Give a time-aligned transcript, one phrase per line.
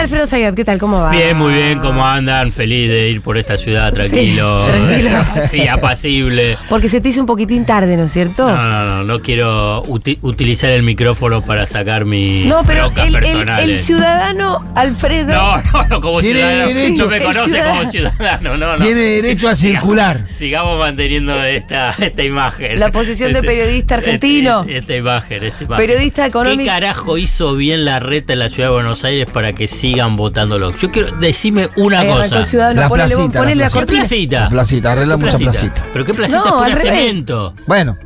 [0.00, 0.78] Hola Alfredo Zayat, ¿qué tal?
[0.78, 1.10] ¿Cómo va?
[1.10, 2.52] Bien, muy bien, ¿cómo andan?
[2.52, 4.64] Feliz de ir por esta ciudad tranquilo.
[4.86, 5.10] tranquilo.
[5.46, 6.56] Sí, apacible.
[6.70, 8.48] Porque se te hizo un poquitín tarde, ¿no es cierto?
[8.48, 13.08] No, no, no, no quiero uti- utilizar el micrófono para sacar mis No, pero el,
[13.08, 13.68] el- personales.
[13.68, 15.34] el ciudadano Alfredo.
[15.34, 16.66] No, no, no, como Tiene ciudadano.
[16.74, 17.04] derecho.
[17.04, 17.78] no me conoce ciudadano.
[17.80, 18.84] como ciudadano, no, no.
[18.84, 20.26] Tiene derecho a circular.
[20.30, 22.80] Sigamos manteniendo esta, esta imagen.
[22.80, 24.60] La posición de periodista argentino.
[24.62, 25.86] Esta, esta imagen, esta imagen.
[25.86, 26.60] Periodista económico.
[26.62, 30.16] ¿Qué carajo hizo bien la reta en la ciudad de Buenos Aires para que sigan
[30.16, 30.76] votándolo?
[30.76, 32.38] Yo quiero decime una arrancó cosa.
[32.38, 33.70] el ciudadano, La ponele, la la, ¿Qué placita.
[33.72, 34.00] cortina.
[34.02, 34.40] placita?
[34.40, 35.86] La placita, arregla ¿Qué mucha placita.
[35.92, 36.44] ¿Pero qué placita?
[36.44, 37.54] No, es cemento.
[37.66, 37.96] Bueno,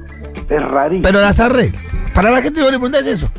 [0.48, 1.02] Es rarísimo.
[1.02, 1.78] pero las arregla.
[2.14, 3.30] Para la gente que le pregunta es eso.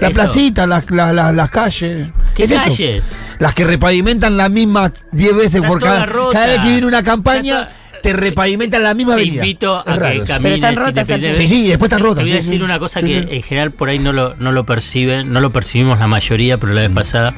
[0.00, 0.14] La Eso.
[0.16, 2.08] placita, las, las, las, las calles.
[2.34, 2.62] ¿Qué es eso.
[2.64, 3.02] calles?
[3.38, 6.32] Las que repavimentan las mismas 10 veces Está por cada, rota.
[6.32, 7.68] cada vez que viene una campaña.
[8.02, 9.42] Te repavimentan la misma Te avenida.
[9.46, 10.42] invito Es a raro que camines.
[10.42, 11.38] Pero están te rotas.
[11.38, 12.16] Sí, sí, después están rotas.
[12.18, 12.62] Te voy a decir sí.
[12.62, 13.26] una cosa Sí, que sí.
[13.30, 16.74] en general por ahí no lo, no lo perciben, no lo percibimos la mayoría, pero
[16.74, 16.84] la Mm.
[16.84, 17.34] vez pasada.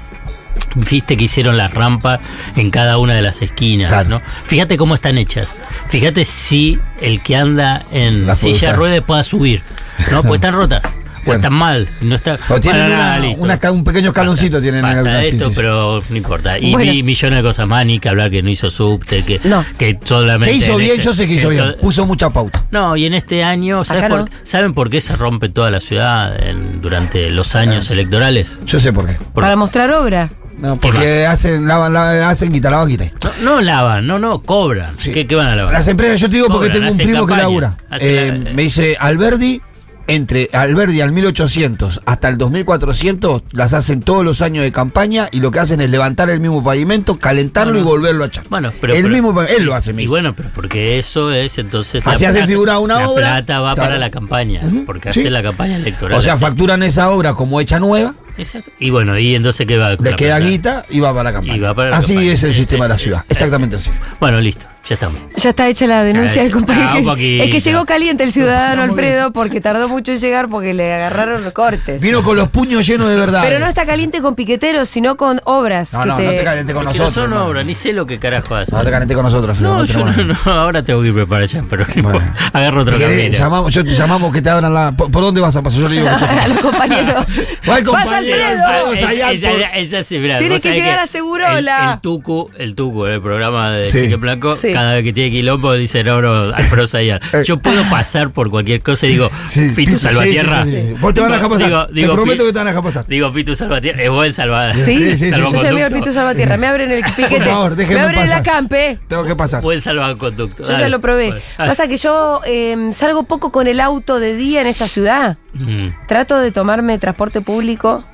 [0.74, 2.20] Viste que hicieron las rampas
[2.56, 4.08] en cada una de las esquinas, Claro.
[4.08, 4.22] ¿no?
[4.46, 5.54] Fíjate cómo están hechas.
[5.88, 9.62] Fíjate si el que anda en puede silla de ruedas pueda subir,
[10.10, 10.22] ¿no?
[10.22, 10.82] Porque están rotas.
[10.84, 11.40] O Claro.
[11.40, 11.88] están mal.
[12.02, 13.42] No está, O tienen una- nada, listo.
[13.42, 15.56] una ca- un pequeño escaloncito tienen en sí, esto, sí, sí.
[15.56, 16.56] pero no importa.
[16.56, 16.92] Y Bueno.
[16.92, 19.64] vi millones de cosas más, ni que hablar que no hizo subte, que, No.
[19.76, 20.52] que solamente.
[20.52, 20.90] ¿Qué hizo en bien?
[20.92, 21.74] este- Yo sé que hizo bien.
[21.80, 22.62] Puso mucha pauta.
[22.70, 24.26] no, y en este año, ¿sabes por- no.
[24.44, 27.60] ¿saben por qué se rompe toda la ciudad en- durante los Ah.
[27.60, 28.60] años electorales?
[28.64, 29.14] Yo sé por qué.
[29.14, 30.30] Por- Para mostrar obra.
[30.58, 33.04] No, ¿Qué porque hacen, lavan, lavan, hacen quita, lavan, quita.
[33.22, 34.94] no, no lavan, no, no, cobran.
[34.98, 35.12] Sí.
[35.12, 35.72] ¿Qué, qué van a lavar?
[35.74, 37.76] Las empresas, yo te digo porque tengo un primo que labura.
[38.00, 39.60] Eh, la- me dice, Alberdi,
[40.08, 45.40] entre Alberdi al 1800 hasta el 2400, las hacen todos los años de campaña y
[45.40, 48.44] lo que hacen es levantar el mismo pavimento, calentarlo y volverlo a echar.
[48.48, 48.94] Bueno, pero.
[48.94, 52.06] el pero- mismo, él lo hace, me Y bueno, pero porque eso es entonces.
[52.06, 53.88] Así hace figura una la obra, plata va claro.
[53.88, 55.20] para la campaña, porque sí.
[55.20, 56.18] hace la campaña electoral.
[56.18, 58.70] o sea, facturan esa obra como hecha nueva, Exacto.
[58.78, 59.90] Y bueno, y entonces ¿qué va?
[59.90, 60.38] le queda plata?
[60.40, 61.56] guita y va para la campaña.
[61.56, 62.32] Y va para la así campaña.
[62.32, 63.24] es el sistema de la ciudad.
[63.28, 63.90] Exactamente así.
[64.20, 65.20] Bueno, listo, ya estamos.
[65.36, 66.88] Ya está hecha la denuncia del compañero.
[67.10, 68.82] ah, es que llegó caliente el ciudadano.
[68.82, 72.00] Alfredo porque tardó mucho en llegar porque le agarraron recortes.
[72.02, 73.42] Vino con los puños llenos de verdad.
[73.44, 75.92] Pero no está caliente con piqueteros, sino con obras.
[75.94, 77.28] No, que no, te- no te calientes con Es que nosotros.
[77.30, 78.76] no son obras, ni sé lo que carajo hacen.
[78.76, 79.74] No te calientes con nosotros, Alfredo.
[79.74, 82.32] No, no yo no, ahora tengo que ir para allá, pero no Bueno.
[82.52, 83.38] agarro otro Si querés, camino.
[83.38, 84.92] llamamos, yo te llamamos que te abran la.
[84.92, 85.80] ¿Por, por dónde vas a pasar?
[85.80, 86.26] Yo le digo que los
[87.66, 88.25] ¡Vas, compañero!
[88.32, 91.84] Alfredo Es- esa- sí, mirá, Tiene que llegar a Segurola.
[91.88, 94.02] El, el Tucu, el Tucu, el programa de Sí.
[94.02, 94.72] Chique Blanco, Sí.
[94.72, 97.22] cada vez que tiene quilombo dice, no, no, Alfredo Zayat.
[97.34, 97.42] Eh.
[97.44, 100.64] Yo puedo pasar por cualquier cosa y digo, Sí, Pitu Salvatierra.
[100.64, 100.94] sí, sí, sí.
[101.00, 101.68] Vos te van a dejar pasar.
[101.92, 103.06] Digo- te prometo que te van a dejar pasar.
[103.06, 104.74] Digo, Pitu Salvatierra, es buen salvador.
[104.76, 105.30] Sí, Sí, sí, sí.
[105.30, 105.94] yo al Salvoconducto.
[105.96, 106.56] Pitu Salvatierra.
[106.56, 107.36] Me abren el piquete.
[107.36, 108.98] Por favor, me abren la campe.
[109.08, 109.62] Tengo que pasar.
[109.62, 110.62] Buen salvaconducto.
[110.62, 111.34] Yo ya lo probé.
[111.56, 115.36] Pasa que yo eh, salgo poco con el auto de día en esta ciudad.
[115.54, 118.04] mm, Trato de tomarme transporte público.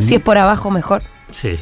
[0.00, 1.02] Si es por abajo, mejor.
[1.32, 1.56] sí.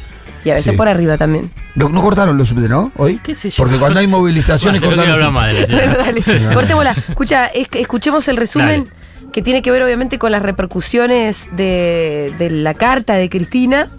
[0.45, 0.77] Y a veces Sí.
[0.77, 1.49] por arriba también.
[1.75, 2.91] No, no cortaron los subtes, ¿no?
[2.95, 3.19] Hoy.
[3.21, 3.55] ¿Qué sé yo?
[3.57, 5.69] Porque cuando hay movilizaciones Bueno, cortaron los.
[5.69, 6.21] Dale,
[6.53, 6.91] cortémosla.
[6.91, 8.87] Escucha, es que escuchemos el resumen
[9.33, 13.89] que tiene que ver obviamente con las repercusiones de, de la carta de Cristina.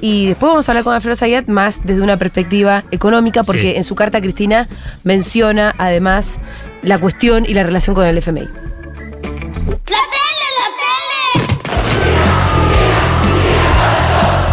[0.00, 3.76] Y después vamos a hablar con Alfredo Zayat más desde una perspectiva económica, porque Sí.
[3.76, 4.68] en su carta Cristina
[5.04, 6.38] menciona además
[6.82, 8.48] la cuestión y la relación con el FMI.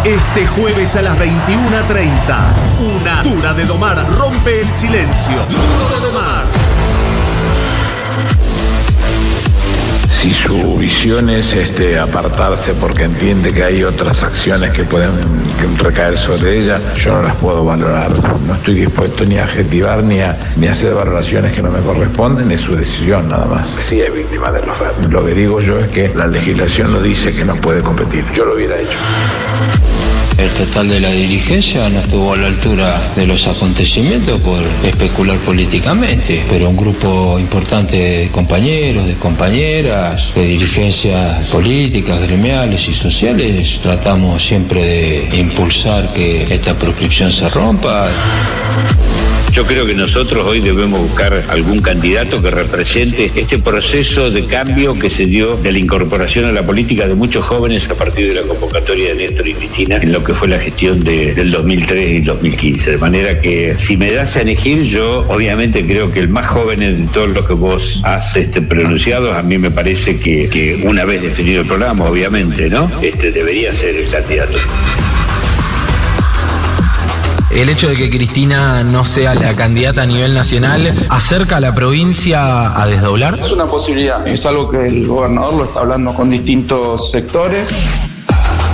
[0.08, 1.34] Este jueves a las 21.30,
[2.96, 5.34] una dura de domar rompe el silencio.
[5.34, 6.44] Duro de domar.
[10.08, 15.12] Si su visión es este, apartarse porque entiende que hay otras acciones que pueden
[15.76, 18.10] recaer sobre ella, yo no las puedo valorar.
[18.46, 21.80] No estoy dispuesto ni a adjetivar ni a, ni a hacer valoraciones que no me
[21.80, 23.68] corresponden, es su decisión nada más.
[23.78, 27.30] Sí es víctima de los Lo que digo yo es que la legislación no dice
[27.30, 28.24] que no puede competir.
[28.32, 28.96] Yo lo hubiera hecho.
[30.38, 35.36] El total de la dirigencia no estuvo a la altura de los acontecimientos por especular
[35.38, 43.80] políticamente, pero un grupo importante de compañeros, de compañeras, de dirigencias políticas, gremiales y sociales,
[43.82, 48.08] tratamos siempre de impulsar que esta proscripción se rompa.
[49.52, 54.94] Yo creo que nosotros hoy debemos buscar algún candidato que represente este proceso de cambio
[54.94, 58.34] que se dio de la incorporación a la política de muchos jóvenes a partir de
[58.34, 62.18] la convocatoria de Néstor y Cristina en lo que fue la gestión de- del 2003
[62.20, 62.90] y 2015.
[62.92, 66.78] De manera que si me das a elegir, yo obviamente creo que el más joven
[66.80, 71.04] de todos los que vos has este, pronunciado, a mí me parece que, que una
[71.04, 72.88] vez definido el programa, obviamente, ¿no?
[73.02, 74.58] Este debería ser el candidato.
[77.50, 81.74] El hecho de que Cristina no sea la candidata a nivel nacional acerca a la
[81.74, 83.38] provincia a desdoblar.
[83.40, 87.70] Es una posibilidad, es algo que el gobernador lo está hablando con distintos sectores.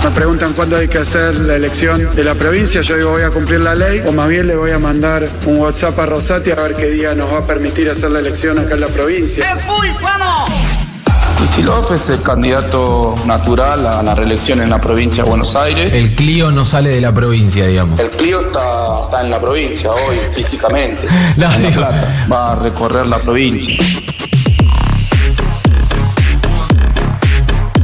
[0.03, 3.31] Me preguntan cuándo hay que hacer la elección de la provincia, yo digo voy a
[3.31, 6.55] cumplir la ley o más bien le voy a mandar un WhatsApp a Rosati a
[6.55, 9.45] ver qué día nos va a permitir hacer la elección acá en la provincia.
[9.51, 10.64] Cristi
[11.63, 15.91] López es el candidato natural a la reelección en la provincia de Buenos Aires.
[15.93, 17.99] El Clio no sale de la provincia, digamos.
[17.99, 21.07] El Clio está, está en la provincia hoy, físicamente.
[21.37, 22.27] No, en La Plata.
[22.31, 24.04] Va a recorrer la provincia.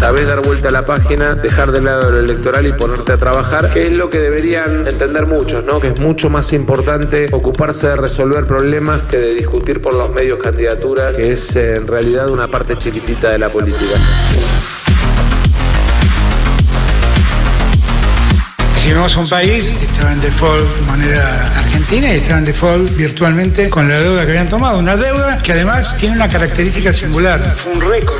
[0.01, 3.71] Sabes dar vuelta a la página, dejar de lado lo electoral y ponerte a trabajar,
[3.71, 5.80] que es lo que deberían entender muchos, ¿no?
[5.80, 10.39] Que es mucho más importante ocuparse de resolver problemas que de discutir por los medios
[10.39, 13.94] candidaturas, que es eh, en realidad una parte chiquitita de la política.
[18.77, 22.97] Si vemos un país que estaba en default de manera argentina y estaba en default
[22.97, 24.80] virtualmente con la deuda que habían tomado.
[24.80, 27.39] Una deuda que además tiene una característica singular.
[27.56, 28.19] Fue un récord.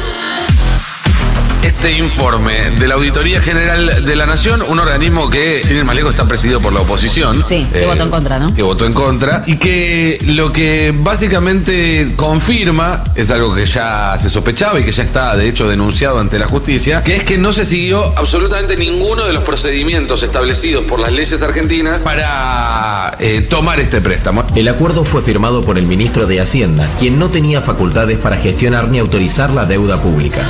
[1.84, 5.96] Este informe de la Auditoría General de la Nación, un organismo que, sin ir más
[5.96, 7.44] lejos, está presidido por la oposición.
[7.44, 8.54] Sí, que Eh, votó en contra, ¿no?
[8.54, 9.42] Que votó en contra.
[9.48, 15.02] Y que lo que básicamente confirma es algo que ya se sospechaba y que ya
[15.02, 19.26] está, de hecho, denunciado ante la justicia, que es que no se siguió absolutamente ninguno
[19.26, 24.44] de los procedimientos establecidos por las leyes argentinas para eh, tomar este préstamo.
[24.54, 28.88] El acuerdo fue firmado por el ministro de Hacienda, quien no tenía facultades para gestionar
[28.90, 30.48] ni autorizar la deuda pública.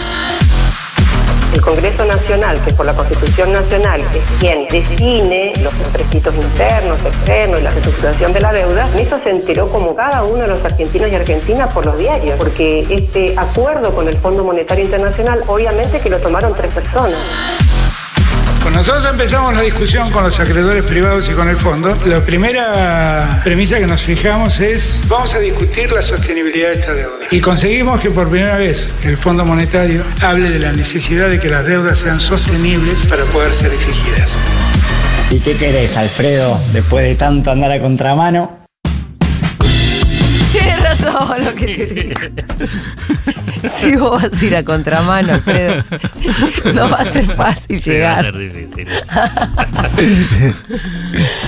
[1.53, 7.59] El Congreso Nacional, que por la Constitución Nacional es quien define los empréstitos internos, externos
[7.59, 11.11] y la reestructuración de la deuda, eso se enteró como cada uno de los argentinos
[11.11, 16.09] y argentinas por los diarios, porque este acuerdo con el Fondo Monetario Internacional, obviamente que
[16.09, 17.19] lo tomaron tres personas.
[18.61, 23.41] Cuando nosotros empezamos la discusión con los acreedores privados y con el fondo, la primera
[23.43, 27.25] premisa que nos fijamos es vamos a discutir la sostenibilidad de esta deuda.
[27.31, 31.49] Y conseguimos que por primera vez el Fondo Monetario hable de la necesidad de que
[31.49, 34.37] las deudas sean sostenibles para poder ser exigidas.
[35.31, 38.59] ¿Y qué querés, Alfredo, después de tanto andar a contramano?
[40.51, 42.13] Tienes razón lo que te digo.
[43.67, 45.83] Si vos vas a ir a contramano, Alfredo,
[46.73, 48.25] no va a ser fácil Sí, va a llegar.
[48.25, 48.87] ser difícil.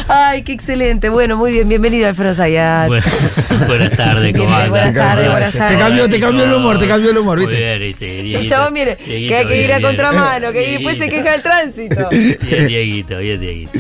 [0.08, 1.10] Ay, qué excelente.
[1.10, 1.68] Bueno, muy bien.
[1.68, 2.88] Bienvenido, Alfredo Zayat.
[2.88, 3.06] Bueno,
[3.68, 5.78] buenas tardes, ¿cómo buenas tardes, buenas Te tardes.
[5.78, 7.78] cambió, te cambió el humor, te cambió el humor, Muy ¿viste?
[7.78, 10.98] bien, sí, El chabón, mire, Dieguito, que hay que ir a bien, contramano, que después
[10.98, 12.10] se queja del tránsito.
[12.10, 13.80] Bien, Dieguito, bien, Dieguito.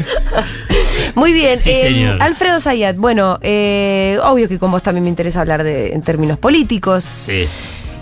[1.16, 2.22] Muy bien, Sí, eh, señor.
[2.22, 6.40] Alfredo Zayat, bueno, eh, obvio que con vos también me interesa hablar de, en términos
[6.40, 7.48] políticos Sí.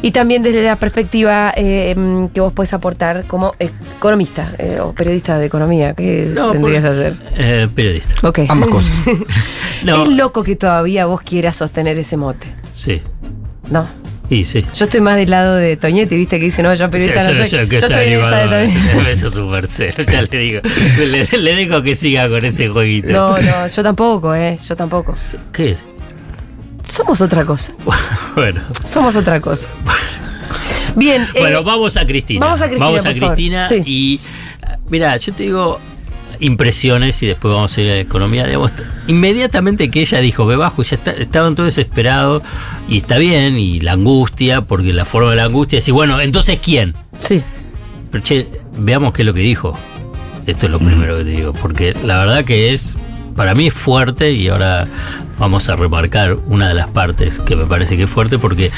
[0.01, 1.95] Y también desde la perspectiva eh,
[2.33, 6.91] que vos puedes aportar como economista eh, o periodista de economía, que No, tendrías a
[6.91, 7.15] hacer.
[7.37, 8.15] Eh, periodista.
[8.27, 8.39] Ok.
[8.49, 8.93] Ambas cosas.
[9.83, 10.03] No.
[10.03, 13.01] Es loco que todavía vos quieras sostener ese mote, Sí.
[13.69, 13.87] ¿no?
[14.29, 14.65] Y sí.
[14.73, 17.37] Yo estoy más del lado de Toñetti, viste, que dice, no, yo periodista Sí, no
[17.37, 17.59] yo- soy.
[17.59, 18.49] yo que Yo estoy en esa de animador.
[18.73, 19.07] también.
[19.11, 20.61] Eso es súper cero, ya le digo.
[20.99, 23.09] Le, le dejo que siga con ese jueguito.
[23.09, 25.13] No, no, yo tampoco, eh, yo tampoco.
[25.51, 25.83] ¿Qué es?
[26.91, 27.73] Somos otra cosa.
[28.35, 28.61] Bueno.
[28.85, 29.67] Somos otra cosa.
[30.95, 31.21] Bien.
[31.33, 32.45] eh, Bueno, vamos a Cristina.
[32.45, 33.13] vamos a Cristina, Vamos a.
[33.13, 33.81] Cristina Sí.
[33.85, 34.19] y
[34.89, 35.79] mira, yo te digo
[36.39, 38.45] impresiones y después vamos a ir a la economía.
[38.45, 38.71] Digamos,
[39.07, 42.41] inmediatamente que ella dijo, me bajo, ya está, estaban todos desesperados
[42.89, 46.19] y está bien, y la angustia, porque la forma de la angustia es decir, bueno,
[46.19, 46.95] entonces ¿quién?
[47.19, 47.43] Sí.
[48.11, 49.77] Pero che, veamos qué es lo que dijo.
[50.47, 52.97] Esto es lo primero que te digo, porque la verdad que es,
[53.35, 54.87] para mí es fuerte y ahora
[55.41, 58.69] vamos a remarcar una de las partes que me parece que es fuerte porque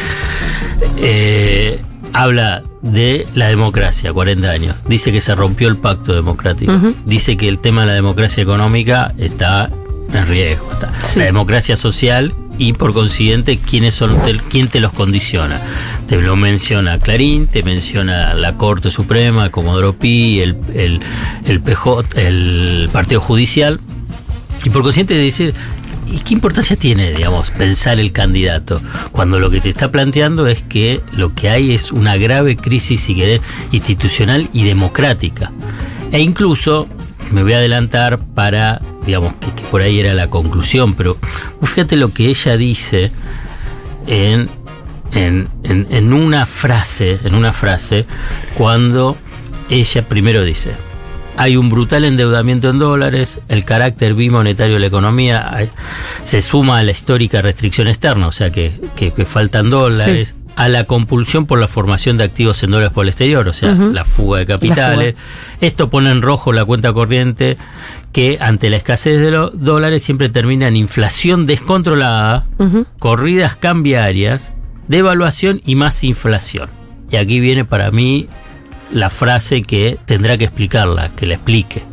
[0.97, 1.79] eh,
[2.13, 4.75] habla de la democracia, 40 años.
[4.87, 6.73] Dice que se rompió el pacto democrático.
[7.05, 9.69] Dice que el tema de la democracia económica está
[10.13, 10.71] en riesgo.
[10.71, 10.91] Está.
[11.17, 15.59] La democracia social y por consiguiente quiénes son te- quién te los condiciona.
[16.07, 21.01] Te lo menciona Clarín, te menciona la Corte Suprema, Comodoro Pi, el, el,
[21.45, 23.79] el PJ, el Partido Judicial.
[24.65, 25.53] Y por consiguiente decir,
[26.07, 28.81] ¿y qué importancia tiene, digamos, pensar el candidato?
[29.11, 33.01] Cuando lo que te está planteando es que lo que hay es una grave crisis,
[33.01, 33.41] si querés,
[33.71, 35.51] institucional y democrática.
[36.11, 36.87] E incluso,
[37.31, 41.17] me voy a adelantar para digamos, que, por ahí era la conclusión, pero
[41.61, 43.11] fíjate lo que ella dice
[44.07, 44.49] en,
[45.11, 48.05] en, en- en una frase, en una frase,
[48.55, 49.17] cuando
[49.69, 50.71] ella primero dice,
[51.37, 55.69] hay un brutal endeudamiento en dólares, el carácter bimonetario de la economía
[56.23, 60.67] se suma a la histórica restricción externa, o sea que, que- que faltan dólares, a
[60.69, 64.05] la compulsión por la formación de activos en dólares por el exterior, o sea, la
[64.05, 65.15] fuga de capitales.
[65.61, 67.57] Esto pone en rojo la cuenta corriente
[68.11, 72.45] que ante la escasez de los dólares siempre termina en inflación descontrolada,
[72.99, 74.53] corridas cambiarias,
[74.87, 76.69] devaluación y más inflación.
[77.09, 78.27] Y aquí viene para mí
[78.93, 81.83] la frase que tendrá que explicarla, que la explique.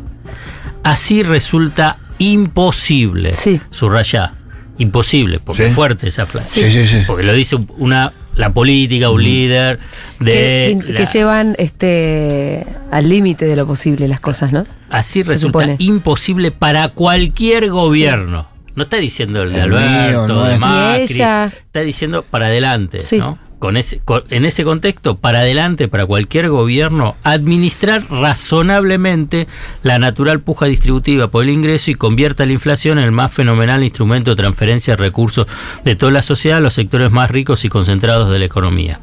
[0.83, 3.33] Así resulta imposible,
[3.69, 4.33] subraya,
[4.77, 5.69] imposible, porque Sí.
[5.69, 7.03] es fuerte esa frase, Sí, sí, sí.
[7.07, 9.77] porque lo dice una la política, un líder
[10.19, 14.65] de que, que- la- que llevan este al límite de lo posible las cosas, ¿no?
[14.89, 15.75] Así Se resulta supone.
[15.79, 18.47] imposible para cualquier gobierno.
[18.73, 20.57] No está diciendo el de El mío, Alberto, no de.
[20.59, 21.45] Macri, ella.
[21.47, 23.17] está diciendo para adelante, Sí.
[23.17, 23.37] ¿no?
[23.61, 29.47] Con ese, con- en ese contexto, para adelante, para cualquier gobierno, administrar razonablemente
[29.83, 33.83] la natural puja distributiva por el ingreso y convierta la inflación en el más fenomenal
[33.83, 35.45] instrumento de transferencia de recursos
[35.85, 38.99] de toda la sociedad a los sectores más ricos y concentrados de la economía.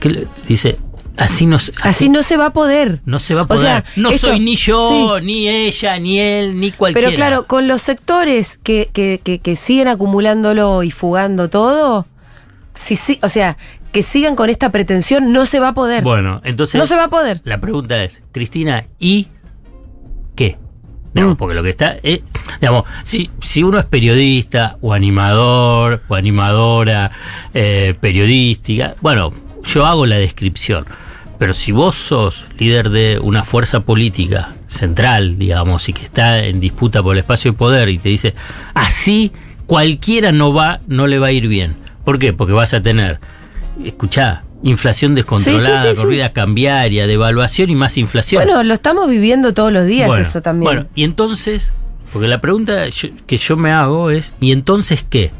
[0.00, 0.78] ¿Qué le- dice,
[1.18, 3.00] así no, se- Así no se va a poder.
[3.04, 3.60] no se va a O poder.
[3.60, 5.24] sea, no esto- soy ni yo, sí.
[5.26, 7.08] ni ella, ni él, ni cualquiera.
[7.08, 12.06] Pero claro, con los sectores que, que, que, que siguen acumulándolo y fugando todo,
[12.76, 13.56] si, sí, o sea,
[13.92, 16.04] que sigan con esta pretensión, no se va a poder.
[16.04, 16.78] Bueno, entonces.
[16.78, 17.40] no se va a poder.
[17.44, 19.28] La pregunta es, Cristina, ¿y
[20.34, 20.58] qué?
[21.14, 21.38] Digamos, Mm.
[21.38, 21.96] Porque lo que está.
[22.02, 22.20] es,
[22.60, 27.10] digamos, si, si uno es periodista o animador o animadora
[27.54, 29.32] eh, periodística, bueno,
[29.64, 30.86] yo hago la descripción.
[31.38, 36.60] Pero si vos sos líder de una fuerza política central, digamos, y que está en
[36.60, 38.34] disputa por el espacio de poder y te dice,
[38.74, 39.32] así
[39.66, 41.85] cualquiera no va, no le va a ir bien.
[42.06, 42.32] ¿Por qué?
[42.32, 43.20] Porque vas a tener,
[43.84, 46.00] escuchá, inflación descontrolada, Sí, sí, sí, sí.
[46.02, 48.42] corrida cambiaria, devaluación y más inflación.
[48.44, 50.64] Bueno, lo estamos viviendo todos los días Bueno, eso también.
[50.64, 51.74] Bueno, y entonces,
[52.12, 55.32] porque la pregunta yo- que yo me hago es, ¿y entonces qué?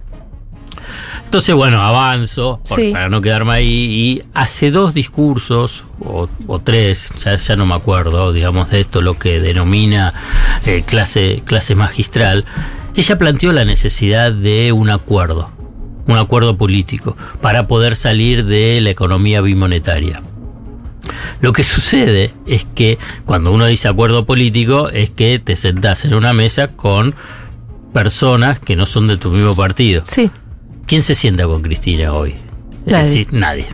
[1.25, 7.11] Entonces, bueno, avanzo por- para no quedarme ahí y hace dos discursos, o, o tres,
[7.25, 10.15] ya, ya no me acuerdo, digamos, de esto, lo que denomina
[10.65, 12.45] eh, clase, clase magistral,
[12.95, 15.51] ella planteó la necesidad de un acuerdo,
[16.07, 20.23] un acuerdo político, para poder salir de la economía bimonetaria.
[21.41, 26.15] Lo que sucede es que cuando uno dice acuerdo político es que te sentás en
[26.15, 27.15] una mesa con
[27.93, 30.03] personas que no son de tu mismo partido.
[30.05, 30.31] Sí.
[30.87, 32.37] ¿Quién se sienta con Cristina hoy?
[32.87, 33.05] Es Nadie.
[33.05, 33.67] decir, nadie.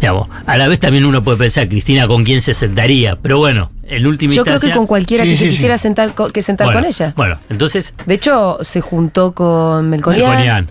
[0.00, 3.16] Digamos, a la vez también uno puede pensar, Cristina, ¿con quién se sentaría?
[3.16, 5.50] Pero bueno, en última Yo creo que con cualquiera Sí, que sí, se sí.
[5.52, 7.12] quisiera sentar, que sentar Bueno, con ella.
[7.16, 7.94] Bueno, entonces...
[8.06, 10.70] De hecho, se juntó con Melconian, Melconian.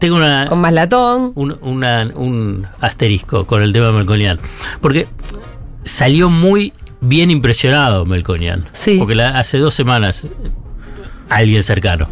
[0.00, 1.32] Tengo una, con Maslatón.
[1.36, 4.40] un, una- un asterisco con el tema de Melconian.
[4.80, 5.06] Porque
[5.84, 8.66] salió muy bien impresionado Melconian.
[8.72, 8.96] Sí.
[8.98, 10.26] Porque la- hace dos semanas
[11.30, 12.08] alguien cercano.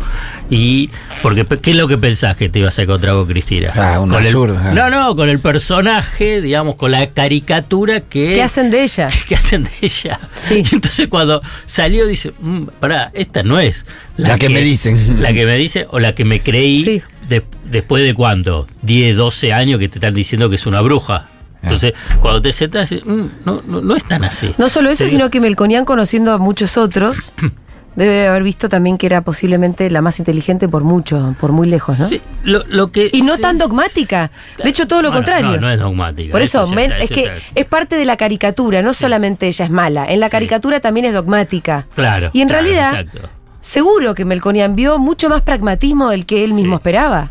[0.48, 0.88] Y
[1.22, 3.72] porque ¿qué es lo que pensás que te ibas a encontrar con Cristina?
[3.76, 4.72] Ah, un Con el- ah.
[4.74, 9.10] No, no, con el personaje, digamos, con la caricatura que ¿Qué hacen de ella?
[9.28, 10.18] que hacen de ella.
[10.34, 10.62] Sí.
[10.64, 13.84] Y entonces cuando salió dice, "Mm, pará, esta no es
[14.16, 15.20] La que me dicen".
[15.20, 17.02] La que me dicen o la que me creí Sí.
[17.28, 21.28] de- después de cuánto, 10, 12 años que te están diciendo que es una bruja.
[21.60, 24.54] Entonces, cuando te sentas, "Mm, no, no, no es tan así.
[24.58, 27.32] No solo eso, sino que Melconian, conociendo a muchos otros,
[28.04, 31.98] debe haber visto también que era posiblemente la más inteligente por mucho, por muy lejos,
[31.98, 32.06] ¿no?
[32.06, 34.30] Sí, lo, lo que Y no sí- tan dogmática.
[34.62, 35.50] De hecho, todo lo Bueno, contrario.
[35.52, 36.32] No, no es dogmática.
[36.32, 37.34] Por eso, está, es que está.
[37.54, 41.12] es parte de la caricatura, no solamente ella es mala, en la caricatura también es
[41.12, 41.86] dogmática.
[41.94, 42.30] Claro.
[42.32, 43.28] Y en claro, realidad, exacto.
[43.60, 47.30] seguro que Melconian vio mucho más pragmatismo del que él mismo esperaba.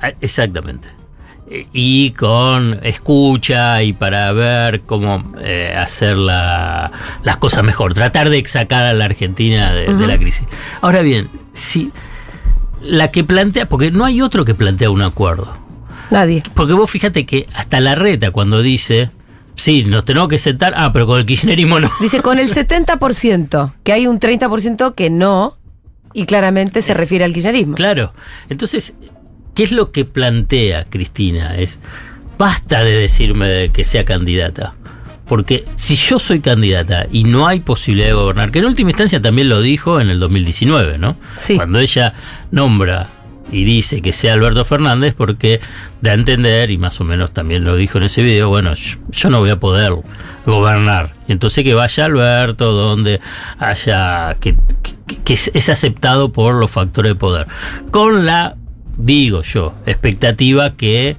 [0.00, 0.88] Ah, Exactamente.
[1.50, 6.90] Eh, Y con escucha y para ver cómo eh, hacer la-
[7.22, 10.46] las cosas mejor, tratar de sacar a la Argentina de, de la crisis.
[10.80, 11.92] Ahora bien, si
[12.82, 15.56] la que plantea, porque no hay otro que plantea un acuerdo.
[16.10, 16.42] Nadie.
[16.54, 19.10] Porque vos fíjate que hasta la reta cuando dice,
[19.54, 21.90] sí, nos tenemos que sentar, ah, pero con el kirchnerismo no.
[22.00, 25.56] Dice con el 70%, que hay un 30% que no,
[26.12, 27.74] y claramente se refiere al kirchnerismo.
[27.74, 28.12] Claro.
[28.48, 28.94] Entonces,
[29.54, 31.56] ¿qué es lo que plantea Cristina?
[31.56, 31.78] Es,
[32.38, 34.74] basta de decirme de que sea candidata.
[35.26, 39.22] Porque si yo soy candidata y no hay posibilidad de gobernar, que en última instancia
[39.22, 41.16] también lo dijo en el 2019, ¿no?
[41.38, 41.56] Sí.
[41.56, 42.12] Cuando ella
[42.50, 43.08] nombra
[43.50, 45.60] y dice que sea Alberto Fernández porque
[46.02, 48.98] da a entender, y más o menos también lo dijo en ese video, bueno, yo,
[49.12, 49.94] yo no voy a poder
[50.44, 51.14] gobernar.
[51.26, 53.20] Y entonces que vaya Alberto donde
[53.58, 54.56] haya, que,
[55.06, 57.46] que- que es- es aceptado por los factores de poder.
[57.90, 58.56] Con la,
[58.96, 61.16] digo yo, expectativa que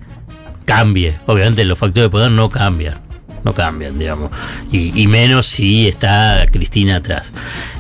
[0.66, 1.16] cambie.
[1.26, 3.00] Obviamente los factores de poder no cambian.
[3.44, 4.32] No cambian, digamos.
[4.72, 7.32] Y, menos si está Cristina atrás.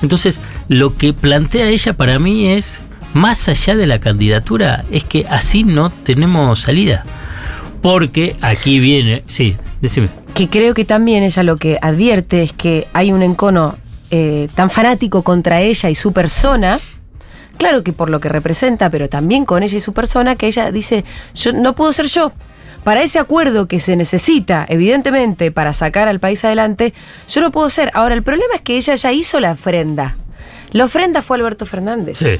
[0.03, 2.83] Entonces, lo que plantea ella para mí es,
[3.15, 7.03] más allá de la candidatura, es que así no tenemos salida.
[7.81, 9.23] Porque aquí viene.
[9.25, 10.09] Sí, decime.
[10.35, 13.77] Que creo que también ella lo que advierte es que hay un encono
[14.11, 16.79] eh, tan fanático contra ella y su persona.
[17.57, 20.71] Claro que por lo que representa, pero también con ella y su persona, que ella
[20.71, 22.31] dice, yo no puedo ser yo.
[22.83, 26.93] Para ese acuerdo que se necesita, evidentemente, para sacar al país adelante,
[27.27, 27.89] yo no puedo ser.
[27.93, 30.17] Ahora, el problema es que ella ya hizo la ofrenda.
[30.71, 32.17] La ofrenda fue Alberto Fernández.
[32.19, 32.39] Sí.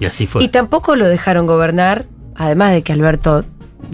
[0.00, 0.42] Y así fue.
[0.42, 3.44] Y tampoco lo dejaron gobernar, además de que Alberto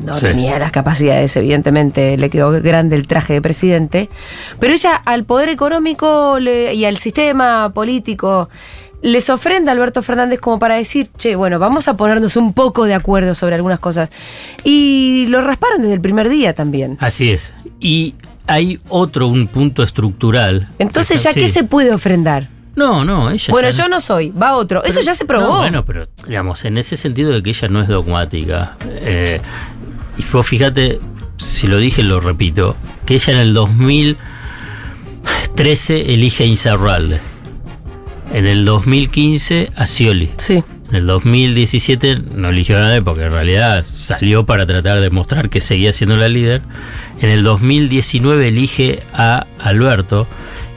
[0.02, 0.26] no Sí.
[0.26, 4.08] tenía las capacidades, evidentemente, le quedó grande el traje de presidente.
[4.60, 8.48] Pero ella al poder económico le- y al sistema político
[9.02, 12.84] les ofrenda a Alberto Fernández como para decir, che, bueno, vamos a ponernos un poco
[12.84, 14.10] de acuerdo sobre algunas cosas.
[14.64, 16.96] Y lo rasparon desde el primer día también.
[17.00, 17.52] Así es.
[17.80, 18.14] Y
[18.46, 20.68] hay otro, un punto estructural.
[20.78, 21.40] Entonces, ¿ya Sí.
[21.40, 22.48] qué se puede ofrendar?
[22.76, 24.84] No, no, ella Bueno, ya yo no soy, va otro.
[24.84, 25.48] Eso ya se probó.
[25.48, 28.76] No, bueno, pero digamos, en ese sentido de que ella no es dogmática.
[28.86, 29.40] eh,
[30.16, 31.00] y vos fíjate,
[31.38, 37.18] si lo dije, lo repito, que ella en el 2013 elige a Insaurralde.
[38.32, 40.30] En el 2015 a Scioli.
[40.36, 40.62] Sí.
[40.90, 45.50] En el 2017 no eligió a nadie porque en realidad salió para tratar de demostrar
[45.50, 46.62] que seguía siendo la líder.
[47.20, 50.26] En el 2019 elige a Alberto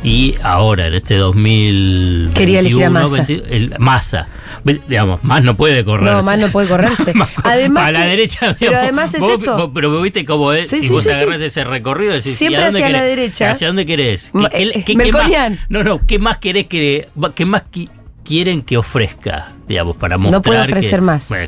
[0.04, 3.24] y ahora en este 2021 Quería elegir a Massa.
[3.28, 4.28] 20 el- Massa.
[4.64, 6.14] Ve- Digamos, más no puede correrse.
[6.16, 7.14] No, más no puede correrse.
[7.44, 9.58] además a la que- derecha, Pero digamos, además es vos- esto.
[9.58, 11.46] vos- pero viste cómo es, Sí, si sí, vos sí, agarrás sí.
[11.46, 13.16] ese recorrido, decís, ¿y Siempre hacia la querés?
[13.16, 13.52] derecha.
[13.52, 14.32] ¿Hacia dónde querés?
[14.52, 15.32] ¿Qué, eh, qué- qué más,
[15.70, 17.90] no, no, ¿qué más querés que, qué más qui-
[18.24, 21.30] quieren que ofrezca, digamos, para No puede ofrecer que- más.
[21.30, 21.48] Bueno,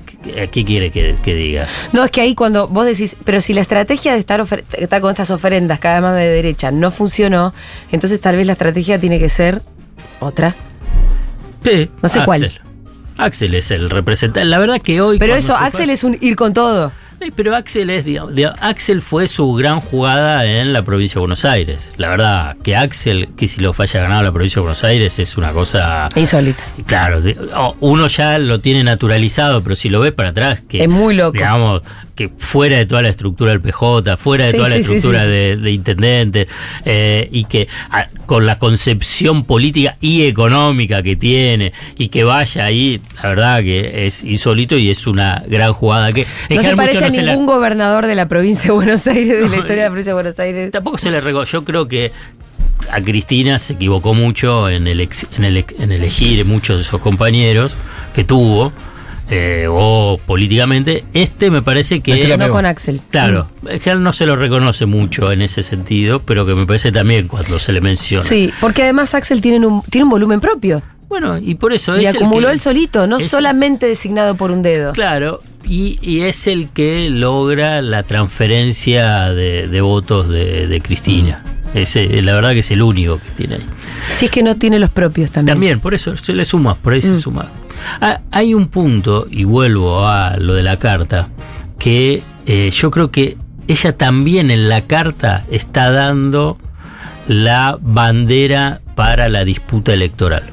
[0.52, 1.68] ¿qué, quiere que, que diga?
[1.92, 4.44] No, es que ahí cuando vos decís, pero si la estrategia de estar,
[4.78, 7.54] estar con estas ofrendas cada vez más de derecha no funcionó,
[7.92, 9.62] entonces tal vez la estrategia tiene que ser
[10.20, 10.56] otra.
[11.64, 12.26] Sí, No sé Axel.
[12.26, 12.52] cuál.
[13.18, 14.46] Axel es el representante.
[14.46, 15.20] La verdad que hoy.
[15.20, 16.92] Pero eso, Axel es un ir con todo.
[17.32, 21.46] Pero Axel es, digamos, digamos, Axel fue su gran jugada en la provincia de Buenos
[21.46, 21.92] Aires.
[21.98, 25.38] La verdad, que Axel, que si lo falla ganado la provincia de Buenos Aires es
[25.38, 26.10] una cosa.
[26.16, 26.64] Insólita.
[26.86, 27.22] Claro,
[27.80, 30.84] uno ya lo tiene naturalizado, pero si lo ves para atrás, que.
[30.84, 31.34] Es muy loco.
[31.34, 31.82] Digamos,
[32.16, 35.24] que fuera de toda la estructura del PJ, fuera de Sí, toda la sí, estructura
[35.24, 36.48] sí, de, de intendente,
[36.86, 42.66] eh, y que ah, con la concepción política y económica que tiene, y que vaya
[42.66, 46.28] ahí, la verdad que es insólito y es una gran jugada que.
[46.50, 49.08] en No se parece a no se la- ningún gobernador de la provincia de Buenos
[49.08, 50.72] Aires, de la historia de la provincia de Buenos Aires.
[50.72, 51.44] Tampoco se le regó.
[51.44, 52.12] Yo creo que
[52.92, 57.00] a Cristina se equivocó mucho en, el ex- en, el- en elegir muchos de esos
[57.02, 57.76] compañeros
[58.16, 58.72] que tuvo.
[59.30, 62.14] eh, o políticamente, este me parece que.
[62.14, 63.00] Este No con Axel.
[63.10, 66.92] Claro, en general no se lo reconoce mucho en ese sentido, pero que me parece
[66.92, 68.22] también cuando se le menciona.
[68.24, 70.84] Sí, porque además Axel tiene un, tiene un volumen propio.
[71.08, 74.52] Bueno, y por eso Y es acumuló que- él solito, no es- solamente designado por
[74.52, 74.92] un dedo.
[74.92, 81.44] Claro, y, y es el que logra la transferencia de, de votos de, de Cristina.
[81.74, 83.66] Ese, la verdad que es el único que tiene ahí.
[84.10, 85.56] Si es que no tiene los propios también.
[85.56, 87.20] También, por eso se le suma, por ahí se Mm.
[87.20, 87.50] suma.
[88.00, 91.30] Ah, hay un punto, y vuelvo a lo de la carta,
[91.80, 96.60] que eh, yo creo que ella también en la carta está dando
[97.28, 100.44] la bandera para la disputa electoral.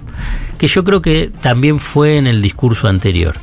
[0.58, 3.36] Que yo creo que también fue en el discurso anterior,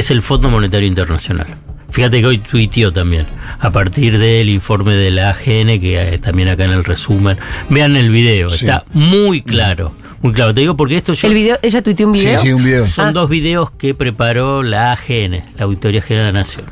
[0.00, 1.46] es el Fondo Monetario Internacional.
[1.90, 3.26] Fíjate que hoy tuiteó también,
[3.60, 7.36] a partir del informe de la AGN, que eh, también acá en el resumen.
[7.68, 8.64] Vean el video, Sí.
[8.64, 9.94] está muy claro.
[10.22, 11.28] Muy claro, te digo porque esto yo.
[11.28, 12.86] El video, ella tuiteó un video.
[12.86, 13.12] Son Ah.
[13.12, 16.64] dos videos que preparó la AGN, la Auditoría General de la Nación.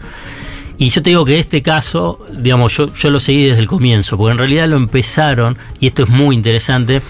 [0.79, 4.17] Y yo te digo que este caso, digamos, yo, yo lo seguí desde el comienzo,
[4.17, 7.03] porque en realidad lo empezaron, y esto es muy interesante,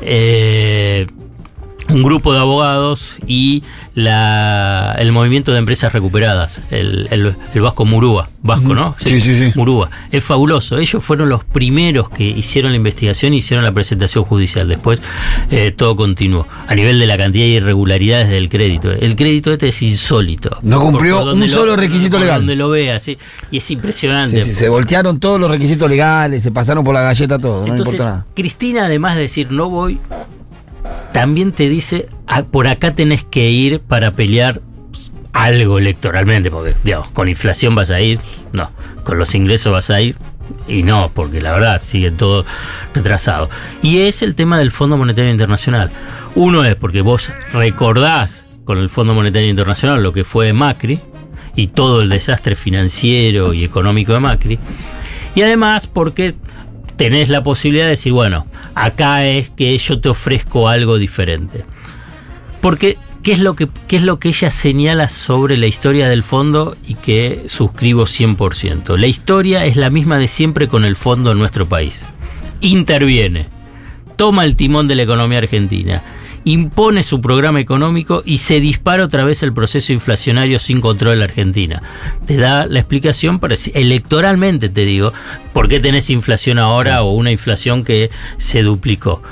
[0.00, 1.06] eh,
[1.88, 3.62] un grupo de abogados y
[3.94, 8.94] la, el movimiento de empresas recuperadas, el, el- el Vasco Murúa, Vasco, ¿no?
[8.98, 9.52] Sí, sí, sí.
[9.56, 9.90] Murúa.
[10.12, 10.78] Es fabuloso.
[10.78, 14.68] Ellos fueron los primeros que hicieron la investigación y hicieron la presentación judicial.
[14.68, 15.02] Después
[15.50, 16.46] eh, todo continuó.
[16.68, 18.92] A nivel de la cantidad de irregularidades del crédito.
[18.92, 20.58] El crédito este es insólito.
[20.62, 22.40] No cumplió un solo requisito por legal.
[22.40, 23.18] Donde lo vea, sí.
[23.50, 24.40] Y es impresionante.
[24.42, 27.72] Sí, sí, se voltearon todos los requisitos legales, se pasaron por la galleta todo, no
[27.72, 28.26] Entonces, importa nada.
[28.34, 29.98] Cristina, además de decir no voy,
[31.18, 34.60] también te dice "Ah, por acá tenés que ir para pelear
[35.32, 38.20] algo electoralmente, porque, digamos, con inflación vas a ir,
[38.52, 38.70] no,
[39.02, 40.14] con los ingresos vas a ir,
[40.68, 42.46] y no, porque la verdad sigue todo
[42.94, 43.50] retrasado.
[43.82, 45.90] Y es el tema del Fondo Monetario Internacional.
[46.36, 51.00] Uno es porque vos recordás con el Fondo Monetario Internacional lo que fue Macri
[51.56, 54.58] y todo el desastre financiero y económico de Macri.
[55.34, 56.36] Y además porque
[56.96, 58.46] tenés la posibilidad de decir, bueno,
[58.84, 61.64] acá es que yo te ofrezco algo diferente.
[62.60, 66.22] Porque, ¿qué es lo que, qué es lo que ella señala sobre la historia del
[66.22, 68.96] fondo y que suscribo 100%?
[68.96, 72.04] La historia es la misma de siempre con el fondo en nuestro país.
[72.60, 73.46] Interviene,
[74.16, 76.02] toma el timón de la economía argentina,
[76.44, 81.18] impone su programa económico y se dispara otra vez el proceso inflacionario sin control en
[81.20, 81.82] la Argentina.
[82.26, 85.12] Te da la explicación, para, electoralmente te digo,
[85.52, 89.22] por qué tenés inflación ahora o una inflación que se duplicó.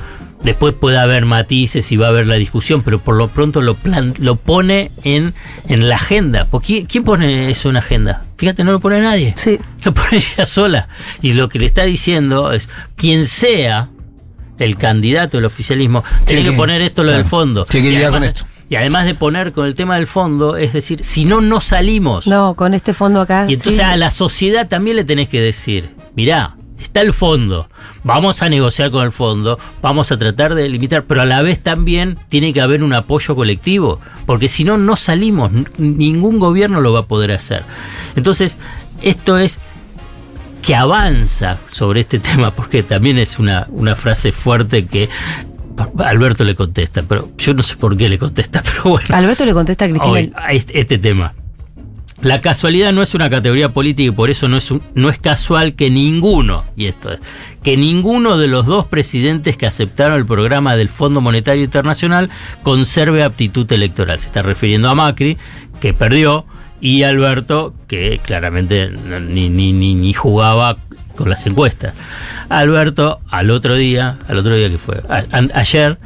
[0.42, 3.74] Después puede haber matices y va a haber la discusión, pero por lo pronto lo,
[3.74, 5.34] plan, lo pone en,
[5.66, 6.44] en la agenda.
[6.44, 8.24] ¿Por quién, quién pone eso en agenda?
[8.36, 9.34] Fíjate, no lo pone nadie.
[9.36, 9.58] Sí.
[9.82, 10.88] Lo pone ella sola.
[11.22, 13.88] Y lo que le está diciendo es, quien sea
[14.58, 17.64] el candidato del oficialismo, tiene que, que- poner esto lo del fondo.
[17.66, 18.50] tiene que Y lidiar con además- esto.
[18.68, 22.26] Y además de poner con el tema del fondo, es decir, si no, no salimos.
[22.26, 23.46] No, con este fondo acá.
[23.48, 23.80] Y entonces sí.
[23.80, 27.68] a la sociedad también le tenés que decir, mirá, está el fondo,
[28.02, 31.60] vamos a negociar con el fondo, vamos a tratar de limitar, pero a la vez
[31.60, 36.92] también tiene que haber un apoyo colectivo, porque si no, no salimos, ningún gobierno lo
[36.92, 37.62] va a poder hacer.
[38.16, 38.58] Entonces,
[39.00, 39.60] esto es
[40.66, 45.08] que avanza sobre este tema, porque también es una, una frase fuerte que
[45.98, 49.14] Alberto le contesta, pero yo no sé por qué le contesta, pero bueno.
[49.14, 50.12] Alberto le contesta a Cristina.
[50.12, 51.34] Hoy, a este, este tema.
[52.22, 55.18] La casualidad no es una categoría política y por eso no es, un- no es
[55.18, 57.20] casual que ninguno, y esto es,
[57.62, 62.30] que ninguno de los dos presidentes que aceptaron el programa del Fondo Monetario Internacional
[62.62, 64.18] conserve aptitud electoral.
[64.18, 65.36] Se está refiriendo a Macri,
[65.78, 66.46] que perdió,
[66.80, 70.76] y Alberto, que claramente ni, ni, ni, ni jugaba
[71.16, 71.94] con las encuestas.
[72.48, 75.98] Alberto, al otro día, al otro día que fue, a- a- ayer,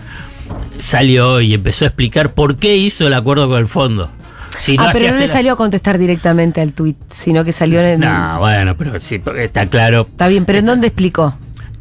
[0.77, 4.11] salió y empezó a explicar por qué hizo el acuerdo con el fondo.
[4.59, 8.01] Si ah, pero no le salió a contestar directamente al tuit, sino que salió en.
[8.01, 10.07] No, bueno, pero sí, porque está claro.
[10.11, 11.37] Está bien, pero ¿en dónde explicó?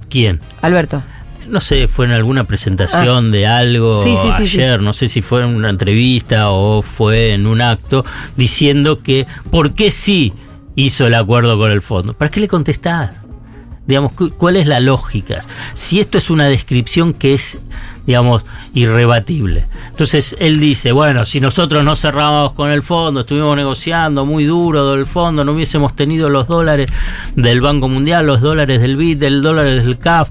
[0.09, 0.39] ¿Quién?
[0.61, 1.01] Alberto.
[1.49, 4.03] No sé, fue en alguna presentación de algo Ah.
[4.03, 4.57] Sí, sí, sí, sí.
[4.61, 8.05] ayer, no sé si fue en una entrevista o fue en un acto,
[8.37, 10.33] diciendo que por qué sí
[10.75, 12.13] hizo el acuerdo con el fondo.
[12.13, 13.11] ¿Para qué le contestás?
[13.87, 15.39] Digamos, cu- ¿cuál es la lógica?
[15.73, 17.57] Si esto es una descripción que es,
[18.05, 19.65] digamos, irrebatible.
[19.89, 24.91] Entonces él dice, bueno, si nosotros no cerramos con el fondo, estuvimos negociando muy duro
[24.95, 26.91] del fondo, no hubiésemos tenido los dólares
[27.35, 30.29] del Banco Mundial, los dólares del BID, el dólar del CAF,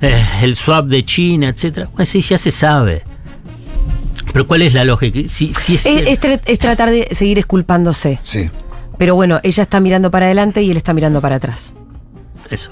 [0.00, 1.88] eh, el swap de China, etcétera.
[1.94, 3.04] Pues sí, ya se sabe.
[4.32, 5.18] Pero ¿cuál es la lógica?
[5.28, 8.20] Si, si es Es, cierto- es tra- es tratar de seguir esculpándose.
[8.22, 8.50] Sí.
[8.98, 11.72] Pero bueno, ella está mirando para adelante y él está mirando para atrás.
[12.50, 12.70] Eso.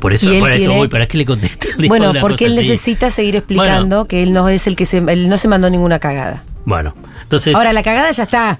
[0.00, 1.68] Por eso, por eso tiene- voy, ¿para qué le contesta?
[1.78, 2.68] Dijo bueno, porque él así.
[2.70, 4.98] necesita seguir explicando que él no es el que se.
[4.98, 6.44] Él no se mandó ninguna cagada.
[6.64, 7.54] Bueno, entonces.
[7.54, 8.58] Ahora, la cagada ya está.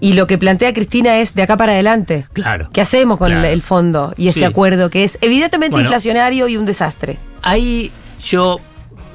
[0.00, 2.26] Y lo que plantea Cristina es de acá para adelante.
[2.32, 2.68] Claro.
[2.72, 3.46] ¿Qué hacemos con Claro.
[3.48, 4.44] el fondo y este Sí.
[4.46, 5.86] acuerdo que es evidentemente Bueno.
[5.88, 7.18] inflacionario y un desastre?
[7.42, 7.90] Ahí
[8.22, 8.60] yo,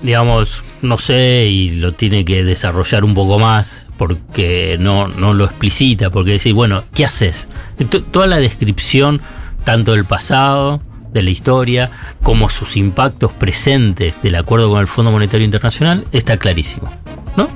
[0.02, 5.46] digamos, no sé y lo tiene que desarrollar un poco más porque no, no lo
[5.46, 7.48] explicita, porque decir, bueno, ¿qué haces?
[7.90, 9.22] To- Toda la descripción,
[9.64, 10.82] tanto del pasado,
[11.14, 11.92] de la historia,
[12.24, 16.90] como sus impactos presentes del acuerdo con el Fondo Monetario Internacional, está clarísimo,
[17.36, 17.50] ¿no?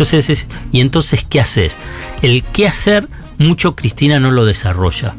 [0.00, 1.76] Entonces, es, ¿y entonces qué haces?
[2.22, 5.14] El qué hacer, mucho Cristina no lo desarrolla.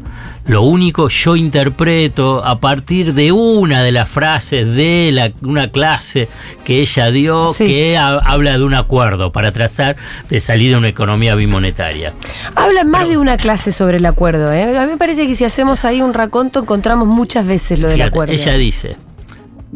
[0.47, 6.29] Lo único yo interpreto a partir de una de las frases de la, una clase
[6.65, 7.67] que ella dio Sí.
[7.67, 9.97] que ha- habla de un acuerdo para trazar
[10.31, 12.13] de salir de una economía bimonetaria.
[12.55, 14.51] Habla más de una clase sobre el acuerdo.
[14.51, 14.75] ¿eh?
[14.79, 18.01] A mí me parece que si hacemos ahí un raconto encontramos muchas veces lo del
[18.01, 18.33] acuerdo.
[18.33, 18.97] Ella dice,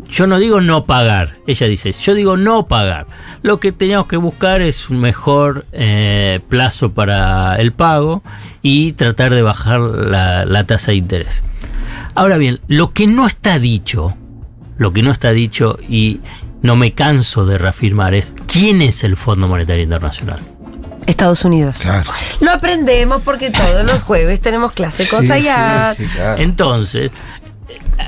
[0.09, 3.07] yo no digo no pagar, ella dice, yo digo no pagar.
[3.41, 8.23] Lo que teníamos que buscar es un mejor eh, plazo para el pago
[8.61, 11.43] y tratar de bajar la, la tasa de interés.
[12.15, 14.15] Ahora bien, lo que no está dicho,
[14.77, 16.21] lo que no está dicho y
[16.61, 20.39] no me canso de reafirmar es quién es el Fondo Monetario Internacional.
[21.05, 21.77] Estados Unidos.
[22.39, 25.95] Lo aprendemos porque todos los jueves tenemos clase con Sí, Zayat.
[25.97, 26.41] sí, sí, claro.
[26.41, 27.11] Entonces,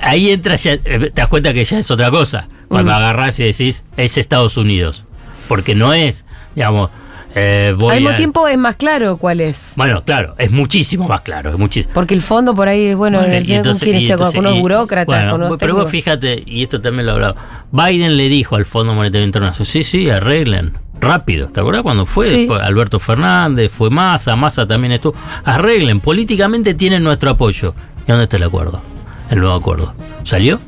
[0.02, 2.48] ahí entra ya, eh, te das cuenta que ya es otra cosa.
[2.68, 2.96] Cuando Mm.
[2.96, 5.06] agarrás y decís, es Estados Unidos.
[5.48, 6.90] Porque no es, digamos,
[7.36, 9.74] eh, voy Al mismo a- tiempo es más claro cuál es.
[9.76, 11.94] Bueno, claro, es muchísimo más claro, es muchísimo.
[11.94, 14.62] Porque el fondo por ahí es bueno, Bueno, el- entonces- con entonces- con unos y-
[14.62, 17.36] burócratas, bueno, con unos pero vos fíjate, y esto también lo he hablado,
[17.72, 21.48] Biden le dijo al Fondo Monetario Internacional, sí, sí, arreglen, rápido.
[21.48, 22.26] ¿Te acuerdas cuando fue?
[22.26, 22.48] Sí.
[22.62, 25.16] Alberto Fernández, fue Massa, Massa también estuvo.
[25.46, 27.76] Arreglen, políticamente tienen nuestro apoyo.
[28.06, 28.82] ¿Y dónde está el acuerdo?
[29.30, 29.94] El nuevo acuerdo.
[30.24, 30.60] ¿Salió?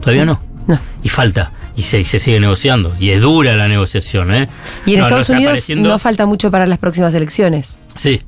[0.00, 0.40] ¿Todavía no?
[0.66, 0.78] No.
[1.02, 1.52] Y falta.
[1.76, 2.94] Y se, y se sigue negociando.
[2.98, 4.48] Y es dura la negociación, ¿eh?
[4.86, 7.80] Y en No, Estados Unidos apareciendo- no falta mucho para las próximas elecciones.
[7.94, 8.22] Sí.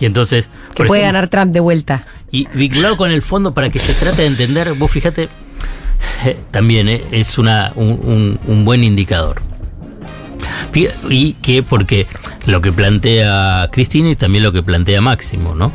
[0.00, 0.48] Y entonces.
[0.74, 2.06] Que puede ejemplo, ganar Trump de vuelta.
[2.30, 5.28] Y vinculado con el fondo para que se trate de entender, vos fíjate,
[6.24, 9.40] eh, también eh, es una, un, un- un buen indicador.
[11.10, 12.06] Y que porque
[12.46, 15.72] lo que plantea Cristina y también lo que plantea Máximo, ¿no?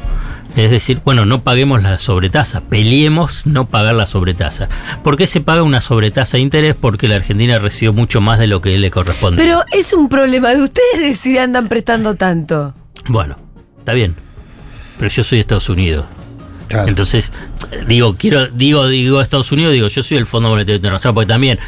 [0.56, 4.70] Es decir, bueno, no paguemos la sobretasa, peleemos no pagar la sobretasa.
[5.04, 6.76] ¿Por qué se paga una sobretasa de interés?
[6.80, 9.42] Porque la Argentina recibió mucho más de lo que le corresponde.
[9.42, 12.76] Pero es un problema de ustedes si andan prestando tanto.
[13.08, 13.36] Bueno,
[13.80, 14.16] está bien.
[15.00, 16.06] Pero yo soy Estados Unidos.
[16.88, 17.32] Entonces,
[17.88, 21.60] digo, quiero, digo, digo Estados Unidos, digo, yo soy el Fondo Monetario Internacional, porque también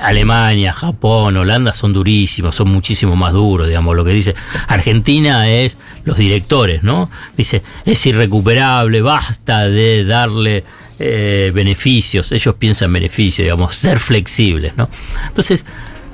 [0.00, 4.34] Alemania, Japón, Holanda son durísimos, son muchísimo más duros, digamos, lo que dice.
[4.66, 7.10] Argentina es los directores, ¿no?
[7.36, 10.64] Dice, es irrecuperable, basta de darle
[10.98, 14.88] eh, beneficios, ellos piensan beneficios, digamos, ser flexibles, ¿no?
[15.28, 15.64] Entonces,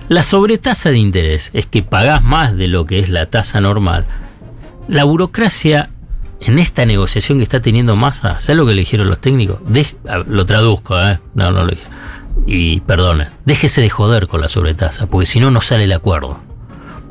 [0.09, 4.07] la sobretasa de interés es que pagás más de lo que es la tasa normal.
[4.87, 5.89] La burocracia
[6.47, 9.59] en esta negociación que está teniendo Massa, ¿sabes lo que le dijeron los técnicos?
[9.69, 11.19] Dej- a- lo traduzco, ¿eh?
[11.35, 11.83] No, no lo dije.
[12.47, 16.41] Y perdonen, déjese de joder con la sobretasa, porque si no, no sale el acuerdo.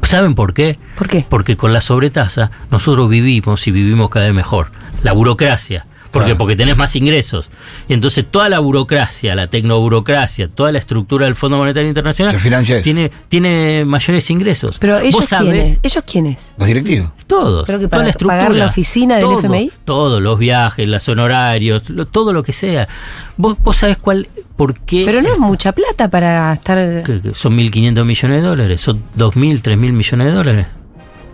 [0.03, 0.77] ¿Saben por qué?
[0.97, 1.25] ¿Por qué?
[1.27, 4.69] Porque con la sobretasa nosotros vivimos y vivimos cada vez mejor.
[5.01, 5.85] La burocracia.
[6.13, 6.35] ¿Por qué?
[6.35, 7.49] Porque tenés más ingresos.
[7.89, 12.39] Y entonces toda la burocracia, la tecnoburocracia, toda la estructura del Fondo Monetario Internacional Se
[12.39, 12.83] financia eso.
[12.83, 14.77] tiene, tiene mayores ingresos.
[14.79, 15.51] Pero ellos ¿Vos sabés?
[15.63, 15.79] quiénes?
[15.83, 16.53] ¿Ellos quiénes?
[16.57, 17.09] Los directivos.
[17.27, 17.65] Todos.
[17.65, 18.37] Pero que toda para la estructura.
[18.39, 19.71] pagar la oficina del todo, FMI.
[19.85, 22.87] Todos, los viajes, los honorarios, lo- todo lo que sea.
[23.35, 25.03] ¿Vos, vos sabés cuál, por qué?
[25.05, 27.03] Pero no es mucha plata para estar.
[27.03, 30.67] que- que son 1.500 millones de dólares, son 2.000, 3.000 millones de dólares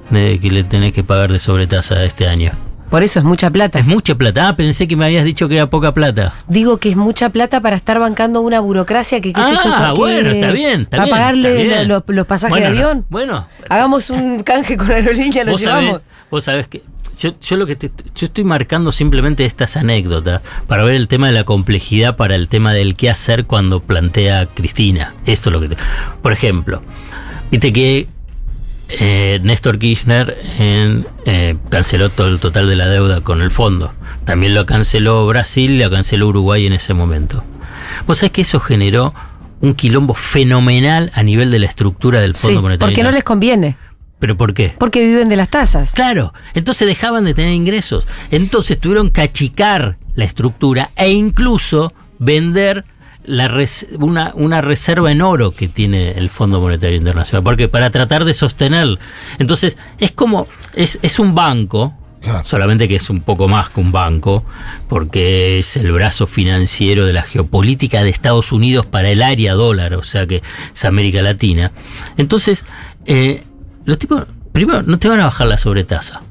[0.10, 2.52] de que le tenés que pagar de sobretasa este año.
[2.90, 3.80] Por eso es mucha plata.
[3.80, 4.48] Es mucha plata.
[4.50, 6.34] Ah, pensé que me habías dicho que era poca plata.
[6.48, 9.60] Digo que es mucha plata para estar bancando una burocracia que qué sé yo.
[9.74, 11.88] Ah, bueno, está bien, está para pagarle bien.
[11.88, 13.06] los pasajes Bueno, de avión.
[13.10, 15.92] Bueno, Hagamos un canje con aerolínea, lo llevamos.
[15.92, 16.84] sabés, vos sabés que
[17.20, 21.28] yo, yo lo que te- yo estoy marcando simplemente estas anécdotas para ver el tema
[21.28, 25.14] de la complejidad para el tema del qué hacer cuando plantea Cristina.
[25.26, 25.78] Esto es lo que te-
[26.22, 26.82] por ejemplo,
[27.52, 28.08] viste que
[28.90, 33.94] eh, Néstor Kirchner en, eh, canceló todo el total de la deuda con el fondo.
[34.26, 37.44] También lo canceló Brasil y lo canceló Uruguay en ese momento.
[38.08, 39.14] Vos sabés que eso generó
[39.62, 42.92] un quilombo fenomenal a nivel de la estructura del Fondo Sí, Monetario.
[42.94, 43.78] porque no les conviene.
[44.20, 44.76] ¿Pero por qué?
[44.78, 45.94] Porque viven de las tasas.
[45.94, 48.08] Claro, entonces dejaban de tener ingresos.
[48.32, 52.84] Entonces tuvieron que achicar la estructura e incluso vender
[53.24, 57.44] la res- una, una reserva en oro que tiene el Fondo Monetario Internacional.
[57.44, 58.98] Porque para tratar de sostener.
[59.40, 60.48] Entonces, es como.
[60.74, 61.94] Es, es un banco.
[62.44, 64.44] Solamente que es un poco más que un banco,
[64.90, 69.94] porque es el brazo financiero de la geopolítica de Estados Unidos para el área dólar,
[69.94, 70.44] o sea que
[70.76, 71.72] es América Latina.
[72.18, 72.66] Entonces,
[73.06, 73.44] eh,
[73.86, 76.22] los tipos, primero, no te van a bajar la sobretasa.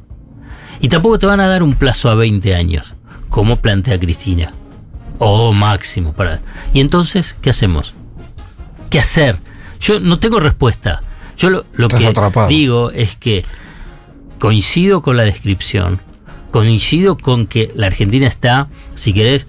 [0.81, 2.94] Y tampoco te van a dar un plazo a 20 años,
[3.31, 4.53] como plantea Cristina.
[5.18, 6.12] O máximo.
[6.12, 6.40] Para...
[6.72, 7.94] Y entonces, ¿qué hacemos?
[8.90, 9.38] ¿Qué hacer?
[9.81, 11.02] Yo no tengo respuesta.
[11.37, 12.48] Yo lo, que atrapado.
[12.48, 13.44] digo es que
[14.40, 16.00] coincido con la descripción,
[16.50, 19.46] coincido con que la Argentina está, si querés,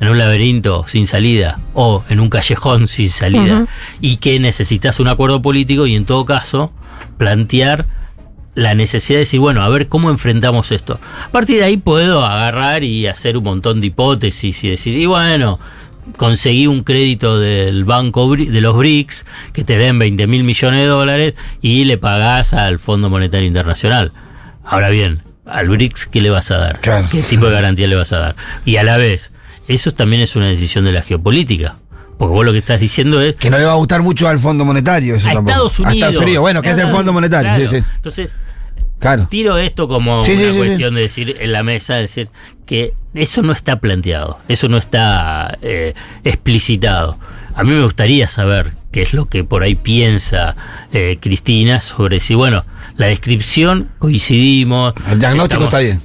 [0.00, 3.66] en un laberinto sin salida o en un callejón sin salida
[4.00, 6.72] y que necesitas un acuerdo político y en todo caso
[7.16, 7.86] plantear
[8.58, 10.98] la necesidad de decir, bueno, a ver cómo enfrentamos esto.
[11.24, 15.06] A partir de ahí puedo agarrar y hacer un montón de hipótesis y decir, y
[15.06, 15.60] bueno,
[16.16, 20.86] conseguí un crédito del banco de los BRICS que te den 20 mil millones de
[20.86, 24.12] dólares y le pagás al Fondo Monetario Internacional.
[24.64, 26.80] Ahora bien, al BRICS, ¿qué le vas a dar?
[26.80, 28.34] ¿Qué tipo de garantía le vas a dar?
[28.64, 29.30] Y a la vez,
[29.68, 31.76] eso también es una decisión de la geopolítica.
[32.18, 33.36] Porque vos lo que estás diciendo es...
[33.36, 35.14] Que no le va a gustar mucho al Fondo Monetario.
[35.14, 35.34] Eso a.
[35.34, 35.92] Estados Unidos.
[35.92, 37.52] A Estados Unidos, bueno, que es el Fondo Monetario.
[37.54, 37.68] claro.
[37.68, 37.84] Sí, sí.
[37.94, 38.34] Entonces,
[38.98, 39.28] Claro.
[39.30, 40.56] tiro esto como Sí, una sí, sí.
[40.56, 42.28] cuestión de decir en la mesa, decir
[42.66, 47.18] que eso no está planteado, eso no está eh, explicitado.
[47.54, 50.56] A mí me gustaría saber qué es lo que por ahí piensa
[50.92, 52.64] eh, Cristina sobre si, bueno,
[52.96, 54.94] la descripción coincidimos.
[55.10, 56.00] El diagnóstico estamos- está bien.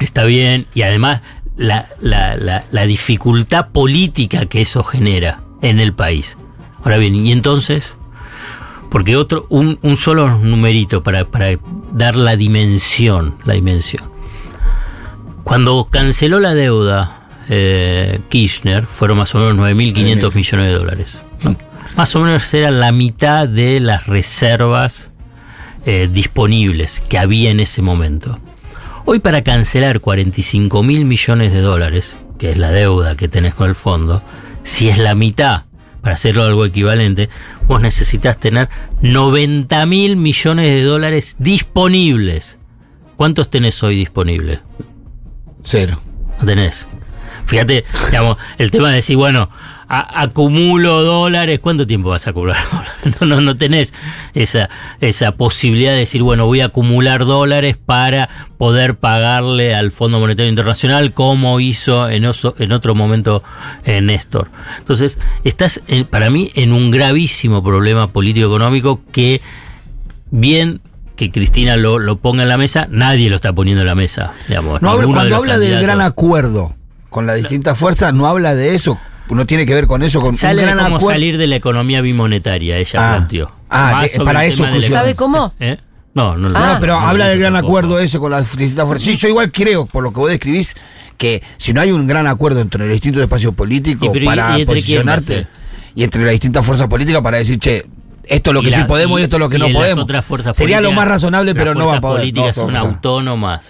[0.00, 1.20] Está bien, y además
[1.56, 6.36] la, la- la- la dificultad política que eso genera en el país.
[6.82, 7.96] Ahora bien, y entonces,
[8.90, 11.50] porque otro, un, un solo numerito para, para
[11.92, 14.10] dar la dimensión, la dimensión.
[15.44, 21.22] Cuando canceló la deuda eh, Kirchner, fueron más o menos 9.500 millones de dólares.
[21.44, 21.56] ¿no?
[21.96, 25.10] Más o menos era la mitad de las reservas
[25.84, 28.38] eh, disponibles que había en ese momento.
[29.04, 33.68] Hoy para cancelar 45 mil millones de dólares, que es la deuda que tenés con
[33.68, 34.22] el fondo,
[34.62, 35.64] si es la mitad,
[36.00, 37.28] para hacerlo algo equivalente,
[37.72, 38.68] vos necesitas tener
[39.00, 42.58] 90 mil millones de dólares disponibles.
[43.16, 44.60] ¿Cuántos tenés hoy disponibles?
[45.62, 45.98] Cero.
[46.38, 46.86] No tenés.
[47.46, 49.48] Fíjate, digamos, el tema de decir, bueno,
[49.94, 53.20] a- acumulo dólares, ¿cuánto tiempo vas a acumular dólares?
[53.20, 53.92] No, no, no tenés
[54.32, 60.18] esa, esa posibilidad de decir, bueno, voy a acumular dólares para poder pagarle al Fondo
[60.18, 63.42] Monetario Internacional como hizo en, oso- en otro momento
[63.84, 64.50] eh, Néstor.
[64.78, 69.42] Entonces, estás, para mí, en un gravísimo problema político-económico que
[70.30, 70.80] bien
[71.16, 74.32] que Cristina lo, lo ponga en la mesa, nadie lo está poniendo en la mesa.
[74.48, 76.74] Digamos, No de cuando habla del gran acuerdo
[77.10, 78.98] con las distintas fuerzas, no habla de eso.
[79.34, 81.14] No tiene que ver con eso, con Sale un gran cómo acuerdo.
[81.14, 83.16] salir de la economía bimonetaria, ella Ah.
[83.16, 83.50] planteó.
[83.70, 84.64] Ah, de- para eso.
[84.90, 85.52] ¿Sabe cómo?
[85.60, 85.78] ¿Eh?
[86.14, 86.74] No, no, No, no.
[86.74, 89.04] no, pero no, habla no, del gran acuerdo ese con las distintas fuerzas.
[89.06, 90.74] Sí, yo igual creo, por lo que vos describís,
[91.16, 94.26] que si no hay un gran acuerdo entre los distintos espacios políticos Y pero, ¿y-
[94.26, 95.46] para y quién posicionarte
[95.94, 97.86] y entre las distintas fuerzas políticas para decir, che,
[98.24, 99.68] esto es lo que la- sí podemos y, y- esto es lo que y no
[99.68, 100.04] las podemos.
[100.04, 102.20] otras fuerzas Sería lo políticas, más razonable, las pero no va a fuerzas poder.
[102.20, 102.88] políticas no, son no, no.
[102.90, 103.60] autónomas.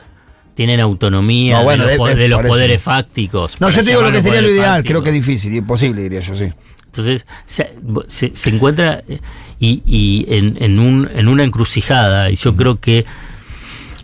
[0.55, 3.59] Tienen autonomía No, bueno, de los, de- de los poderes fácticos.
[3.61, 4.89] No, yo te digo lo que sería lo ideal, fácticos.
[4.91, 6.53] creo que es difícil, imposible, diría yo, sí.
[6.87, 7.73] Entonces se,
[8.09, 9.19] se- se encuentra eh,
[9.59, 13.07] y, y en, en un, en una encrucijada, y yo creo que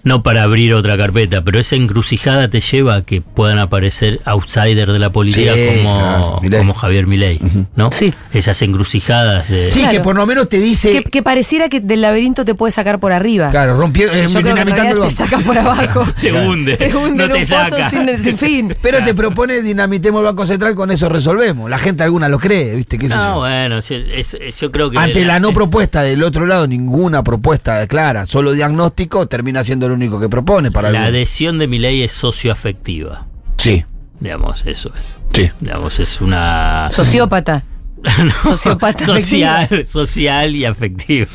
[0.08, 4.92] no para abrir otra carpeta, pero esa encrucijada te lleva a que puedan aparecer outsiders
[4.92, 6.58] de la política Sí, como, claro, Milei.
[6.58, 7.38] como Javier Milei,
[7.76, 7.92] ¿no?
[7.92, 8.12] Sí.
[8.32, 9.70] Esas encrucijadas de...
[9.70, 9.92] Sí, Claro.
[9.92, 10.92] que por lo menos te dice.
[10.92, 13.50] Que, que pareciera que del laberinto te puede sacar por arriba.
[13.50, 16.04] Claro, rompiendo, Yo eh, creo que en te saca por abajo.
[16.20, 17.90] Te hunde, Te hunde no en te un pozo saca.
[17.90, 18.74] sin, sin fin.
[18.82, 21.68] Pero te propone dinamitemos el Banco Central, con eso resolvemos.
[21.70, 22.98] La gente alguna lo cree, ¿viste?
[22.98, 24.98] ¿Qué No, bueno, sí, es- es- yo creo que...
[24.98, 29.92] Ante la no propuesta del otro lado, ninguna propuesta clara, solo diagnóstico, termina siendo el
[29.98, 33.26] único que propone para La adhesión de Milei es socioafectiva.
[33.58, 33.84] Sí,
[34.20, 35.16] Digamos, eso es.
[35.32, 35.50] sí.
[35.60, 36.88] Digamos, es una...
[36.90, 37.64] Sociópata.
[38.44, 41.26] Sociópata social, social y afectiva.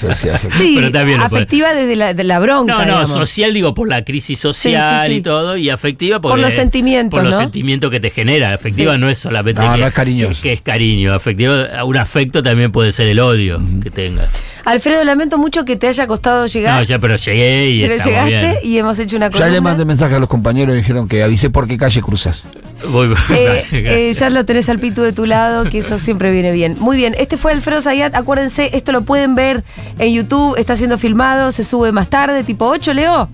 [0.51, 2.71] Sí, Pero también afectiva desde la, de la bronca.
[2.73, 3.09] No, no, digamos.
[3.11, 5.17] social digo por la crisis social Sí, sí, sí.
[5.17, 7.41] y todo, y afectiva Por porque- los sentimientos, Por los ¿no?
[7.41, 8.53] sentimientos que te genera.
[8.53, 8.99] Afectiva Sí.
[8.99, 10.35] no es solamente No, que, no es cariñoso.
[10.35, 11.13] que, que es cariño.
[11.13, 11.53] Afectivo,
[11.85, 14.29] un afecto también puede ser el odio que tengas.
[14.65, 16.75] Alfredo, lamento mucho que te haya costado llegar.
[16.77, 18.71] No, ya, pero llegué y pero estamos llegaste bien.
[18.73, 19.51] y hemos hecho una Ya columna.
[19.53, 22.43] le mandé mensaje a los compañeros y dijeron que avisé por qué calle cruzas.
[22.89, 26.51] Voy- Eh, eh, ya lo tenés al pitu de tu lado, que eso siempre viene
[26.51, 26.77] bien.
[26.79, 28.15] Muy bien, este fue Alfredo Zayat.
[28.15, 29.63] Acuérdense, esto lo pueden ver
[29.99, 33.29] en YouTube, está siendo filmado, se sube más tarde, tipo 8, Leo.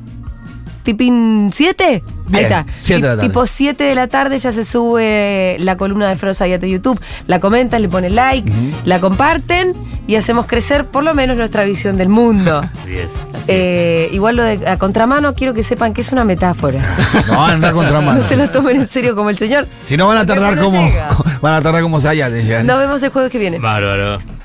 [0.83, 2.03] ¿Tipín 7?
[2.31, 2.65] Ahí está.
[2.79, 3.27] siete de la tarde.
[3.27, 6.99] Tipo 7 de la tarde ya se sube la columna de Alfredo Zayat de YouTube.
[7.27, 8.51] La comentan, le ponen like,
[8.85, 9.73] la comparten
[10.07, 12.59] y hacemos crecer por lo menos nuestra visión del mundo.
[12.81, 13.15] Así es.
[13.33, 16.79] así Eh, igual lo de a contramano, quiero que sepan que es una metáfora.
[17.29, 18.19] No, anda contra mano.
[18.19, 19.67] No se lo tomen en serio como el señor.
[19.83, 21.09] Si no van a Porque tardar no como llega.
[21.41, 22.65] van a tardar como en llegar.
[22.65, 23.59] Nos vemos el jueves que viene.
[23.59, 24.19] Bárbaro.